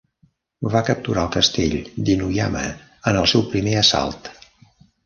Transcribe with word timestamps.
Va 0.75 0.81
capturar 0.87 1.25
el 1.25 1.29
castell 1.35 1.77
d'Inuyama 2.09 2.65
en 2.73 3.21
el 3.23 3.31
seu 3.35 3.47
primer 3.55 3.79
assalt. 3.85 4.35